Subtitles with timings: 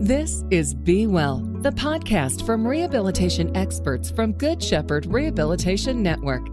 [0.00, 6.46] This is Be Well, the podcast from rehabilitation experts from Good Shepherd Rehabilitation Network.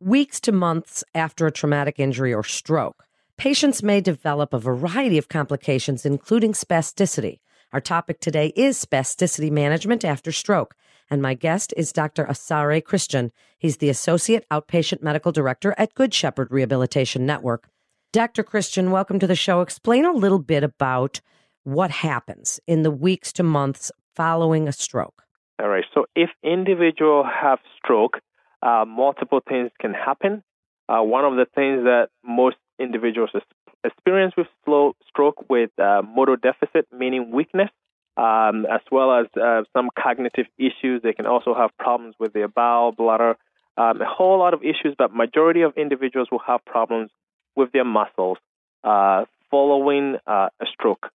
[0.00, 3.04] Weeks to months after a traumatic injury or stroke,
[3.36, 7.40] patients may develop a variety of complications, including spasticity.
[7.70, 10.74] Our topic today is spasticity management after stroke.
[11.10, 12.24] And my guest is Dr.
[12.24, 13.30] Asare Christian.
[13.58, 17.68] He's the Associate Outpatient Medical Director at Good Shepherd Rehabilitation Network.
[18.10, 18.42] Dr.
[18.42, 19.60] Christian, welcome to the show.
[19.60, 21.20] Explain a little bit about
[21.64, 25.24] what happens in the weeks to months following a stroke.
[25.60, 25.84] All right.
[25.94, 28.20] So if individual have stroke,
[28.62, 30.42] uh, multiple things can happen.
[30.88, 33.30] Uh, one of the things that most individuals
[33.84, 37.70] experience with slow stroke with uh, motor deficit, meaning weakness,
[38.16, 41.02] um, as well as uh, some cognitive issues.
[41.02, 43.36] They can also have problems with their bowel, bladder,
[43.76, 44.94] um, a whole lot of issues.
[44.96, 47.10] But majority of individuals will have problems
[47.56, 48.38] with their muscles
[48.82, 51.10] uh, following uh, a stroke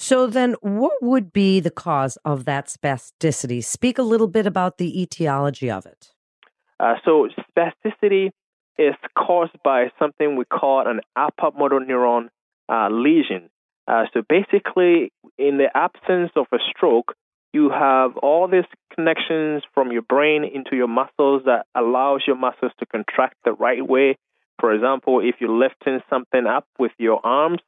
[0.00, 3.64] So, then what would be the cause of that spasticity?
[3.64, 6.12] Speak a little bit about the etiology of it.
[6.78, 8.30] Uh, so, spasticity
[8.78, 12.28] is caused by something we call an upper motor neuron
[12.68, 13.50] uh, lesion.
[13.88, 17.14] Uh, so, basically, in the absence of a stroke,
[17.52, 22.72] you have all these connections from your brain into your muscles that allows your muscles
[22.78, 24.16] to contract the right way.
[24.60, 27.58] For example, if you're lifting something up with your arms,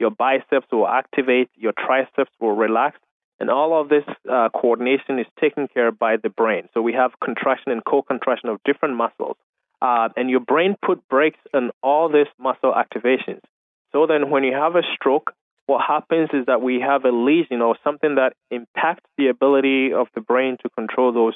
[0.00, 2.98] your biceps will activate, your triceps will relax,
[3.38, 6.68] and all of this uh, coordination is taken care of by the brain.
[6.74, 9.36] So we have contraction and co-contraction of different muscles,
[9.80, 13.40] uh, and your brain put brakes on all these muscle activations.
[13.92, 15.32] So then, when you have a stroke,
[15.66, 20.08] what happens is that we have a lesion or something that impacts the ability of
[20.14, 21.34] the brain to control those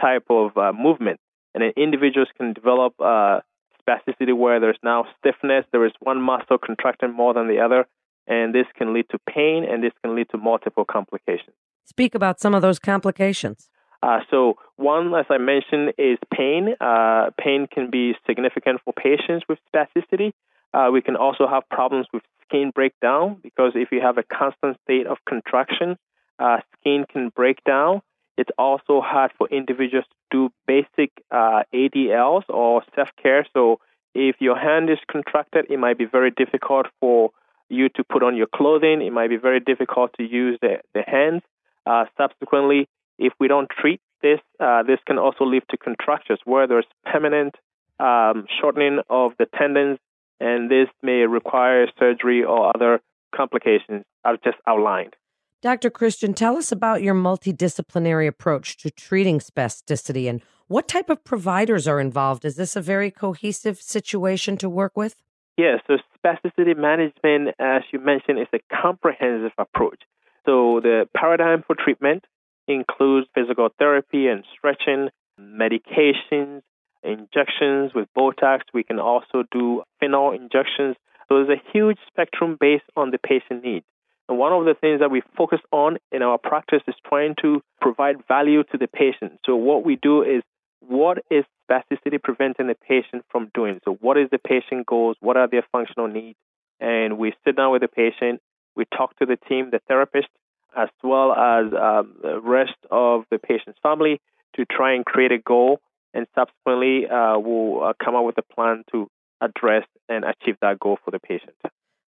[0.00, 1.18] type of uh, movement,
[1.54, 3.40] and then individuals can develop uh,
[3.82, 5.64] spasticity where there's now stiffness.
[5.72, 7.86] There is one muscle contracting more than the other,
[8.26, 11.54] and this can lead to pain and this can lead to multiple complications.
[11.84, 13.68] Speak about some of those complications.
[14.02, 16.74] Uh, so, one, as I mentioned, is pain.
[16.80, 20.32] Uh, pain can be significant for patients with spasticity.
[20.74, 24.76] Uh, we can also have problems with skin breakdown because if you have a constant
[24.84, 25.96] state of contraction,
[26.38, 28.02] uh, skin can break down.
[28.36, 33.46] It's also hard for individuals to do basic uh, ADLs or self care.
[33.54, 33.78] So,
[34.14, 37.30] if your hand is contracted, it might be very difficult for
[37.72, 39.02] you to put on your clothing.
[39.02, 41.42] It might be very difficult to use the, the hands.
[41.86, 42.88] Uh, subsequently,
[43.18, 47.54] if we don't treat this, uh, this can also lead to contractures where there's permanent
[47.98, 49.98] um, shortening of the tendons,
[50.40, 53.00] and this may require surgery or other
[53.34, 55.14] complications I've just outlined.
[55.60, 55.90] Dr.
[55.90, 61.86] Christian, tell us about your multidisciplinary approach to treating spasticity and what type of providers
[61.86, 62.44] are involved.
[62.44, 65.14] Is this a very cohesive situation to work with?
[65.56, 70.00] Yes, so spasticity management, as you mentioned, is a comprehensive approach.
[70.46, 72.24] So the paradigm for treatment
[72.66, 75.08] includes physical therapy and stretching,
[75.38, 76.62] medications,
[77.02, 78.60] injections with Botox.
[78.72, 80.96] We can also do phenol injections.
[81.28, 83.84] So there's a huge spectrum based on the patient needs.
[84.28, 87.62] And one of the things that we focus on in our practice is trying to
[87.80, 89.40] provide value to the patient.
[89.44, 90.42] So what we do is
[90.88, 93.80] what is spasticity preventing the patient from doing?
[93.84, 95.16] So, what is the patient goals?
[95.20, 96.38] What are their functional needs?
[96.80, 98.40] And we sit down with the patient,
[98.74, 100.28] we talk to the team, the therapist,
[100.76, 104.20] as well as um, the rest of the patient's family
[104.56, 105.80] to try and create a goal.
[106.14, 109.08] And subsequently, uh, we'll uh, come up with a plan to
[109.40, 111.54] address and achieve that goal for the patient.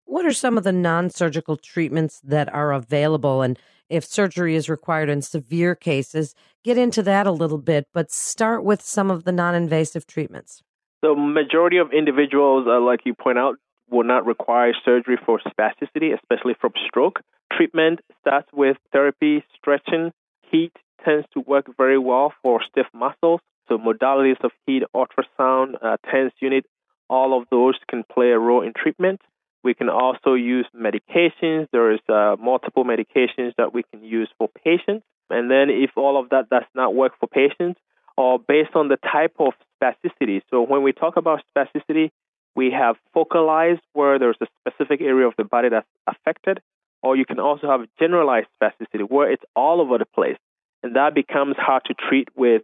[0.06, 3.42] What are some of the non surgical treatments that are available?
[3.42, 3.58] And
[3.88, 8.64] if surgery is required in severe cases, get into that a little bit, but start
[8.64, 10.62] with some of the non invasive treatments.
[11.02, 13.56] The majority of individuals, uh, like you point out,
[13.90, 17.20] will not require surgery for spasticity, especially from stroke.
[17.52, 20.12] Treatment starts with therapy, stretching.
[20.50, 20.72] Heat
[21.04, 23.40] tends to work very well for stiff muscles.
[23.68, 26.64] So, modalities of heat, ultrasound, uh, TENS unit,
[27.08, 29.20] all of those can play a role in treatment.
[29.64, 31.68] We can also use medications.
[31.72, 35.04] There is uh, multiple medications that we can use for patients.
[35.30, 37.80] And then if all of that does not work for patients,
[38.16, 40.42] or based on the type of spasticity.
[40.50, 42.10] So when we talk about spasticity,
[42.54, 46.60] we have focalized where there's a specific area of the body that's affected,
[47.02, 50.36] or you can also have generalized spasticity where it's all over the place.
[50.82, 52.62] And that becomes hard to treat with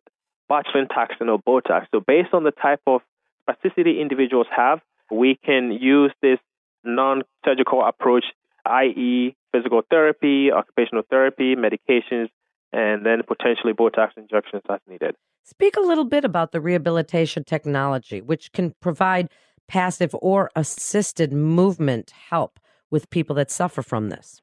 [0.50, 1.86] botulinum toxin or Botox.
[1.90, 3.00] So based on the type of
[3.42, 4.80] spasticity individuals have,
[5.10, 6.38] we can use this
[6.84, 8.24] non surgical approach,
[8.66, 12.28] i.e., physical therapy, occupational therapy, medications,
[12.72, 15.14] and then potentially Botox injections as needed.
[15.44, 19.28] Speak a little bit about the rehabilitation technology, which can provide
[19.68, 22.58] passive or assisted movement help
[22.90, 24.40] with people that suffer from this.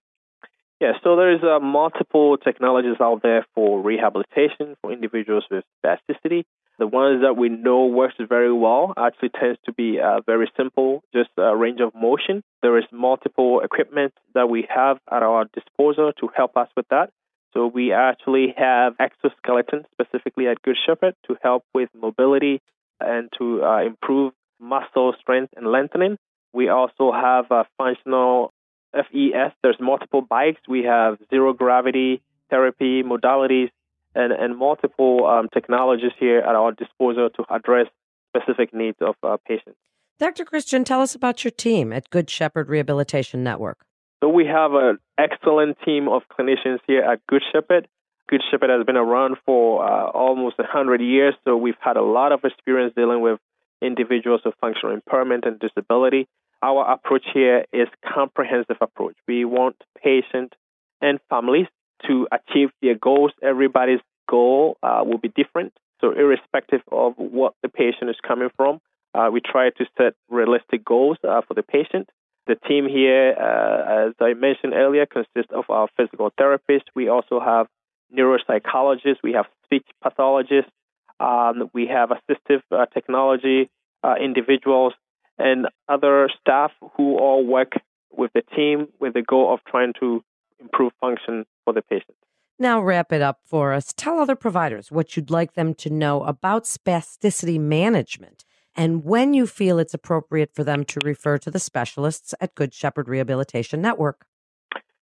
[0.79, 6.43] Yeah, so there's uh, multiple technologies out there for rehabilitation for individuals with spasticity.
[6.79, 11.03] The ones that we know works very well actually tends to be uh, very simple,
[11.11, 12.43] just a range of motion.
[12.61, 17.09] There is multiple equipment that we have at our disposal to help us with that.
[17.53, 22.61] So we actually have exoskeleton specifically at Good Shepherd to help with mobility
[22.99, 26.17] and to uh, improve muscle strength and lengthening.
[26.53, 28.53] We also have a functional
[28.93, 29.51] FES.
[29.63, 30.61] There's multiple bikes.
[30.67, 33.69] We have zero gravity therapy modalities
[34.17, 37.87] and, and multiple um, technologies here at our disposal to address
[38.35, 39.77] specific needs of uh, patients.
[40.19, 40.45] Dr.
[40.45, 43.85] Christian, tell us about your team at Good Shepherd Rehabilitation Network.
[44.23, 47.87] So we have an excellent team of clinicians here at Good Shepherd.
[48.27, 52.31] Good Shepherd has been around for uh, almost 100 years, so we've had a lot
[52.31, 53.39] of experience dealing with
[53.81, 56.27] individuals with functional impairment and disability.
[56.63, 59.15] Our approach here is comprehensive approach.
[59.27, 60.55] We want patients
[60.99, 61.67] and families
[62.07, 63.31] to achieve their goals.
[63.41, 65.73] Everybody's goal uh, will be different.
[66.01, 68.79] So, irrespective of what the patient is coming from,
[69.13, 72.09] uh, we try to set realistic goals uh, for the patient.
[72.45, 76.85] The team here, uh, as I mentioned earlier, consists of our physical therapists.
[76.95, 77.67] We also have
[78.15, 79.17] neuropsychologists.
[79.23, 80.71] We have speech pathologists.
[81.19, 83.69] Um, we have assistive uh, technology
[84.03, 84.93] uh, individuals
[85.37, 87.73] and other staff who all work
[88.11, 90.23] with the team with the goal of trying to
[90.59, 92.15] improve function for the patient.
[92.59, 93.93] Now, wrap it up for us.
[93.95, 98.45] Tell other providers what you'd like them to know about spasticity management
[98.77, 102.75] and when you feel it's appropriate for them to refer to the specialists at Good
[102.75, 104.27] Shepherd Rehabilitation Network.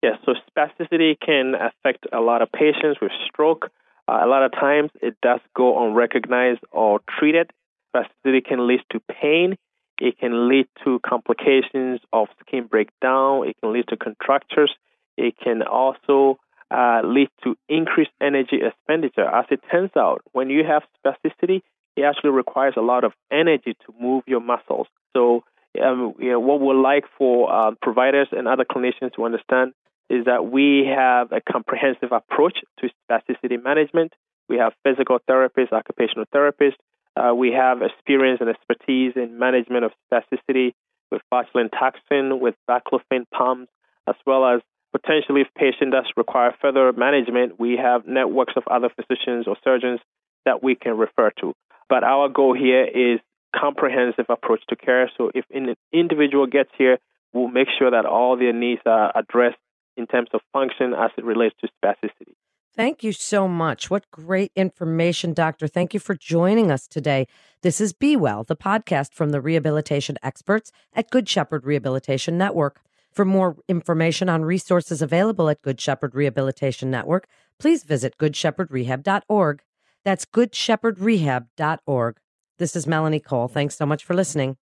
[0.01, 3.69] Yes, so spasticity can affect a lot of patients with stroke.
[4.05, 7.51] Uh, a lot of times it does go unrecognized or treated.
[7.95, 9.55] Spasticity can lead to pain.
[9.99, 13.47] It can lead to complications of skin breakdown.
[13.47, 14.73] It can lead to contractures.
[15.15, 16.37] It can also
[16.73, 19.25] uh, lead to increased energy expenditure.
[19.25, 21.61] As it turns out, when you have spasticity,
[21.95, 24.87] it actually requires a lot of energy to move your muscles.
[25.15, 25.43] So,
[25.83, 29.73] um, you know, what we'd like for uh, providers and other clinicians to understand
[30.09, 34.13] is that we have a comprehensive approach to spasticity management.
[34.49, 36.75] We have physical therapists, occupational therapists.
[37.15, 40.73] Uh, we have experience and expertise in management of spasticity
[41.11, 43.71] with botulinum toxin, with baclofen pumps,
[44.07, 44.61] as well as
[44.93, 49.99] potentially if patient does require further management, we have networks of other physicians or surgeons
[50.45, 51.53] that we can refer to.
[51.89, 53.19] But our goal here is
[53.55, 55.11] comprehensive approach to care.
[55.17, 56.97] So if an individual gets here,
[57.33, 59.57] we'll make sure that all their needs are addressed
[59.97, 62.33] in terms of function as it relates to spasticity.
[62.75, 63.91] Thank you so much.
[63.91, 65.67] What great information, Doctor.
[65.67, 67.27] Thank you for joining us today.
[67.61, 72.81] This is Be Well, the podcast from the rehabilitation experts at Good Shepherd Rehabilitation Network.
[73.13, 77.27] For more information on resources available at Good Shepherd Rehabilitation Network,
[77.59, 79.61] please visit goodshepherdrehab.org.
[80.03, 82.17] That's goodshepherdrehab.org.
[82.57, 83.47] This is Melanie Cole.
[83.47, 84.57] Thanks so much for listening.